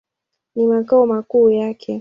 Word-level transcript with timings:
Ni 0.55 0.67
makao 0.67 1.05
makuu 1.05 1.49
yake. 1.49 1.87